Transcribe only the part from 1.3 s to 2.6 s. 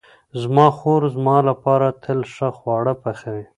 لپاره تل ښه